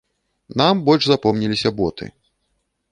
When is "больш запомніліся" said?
0.87-1.69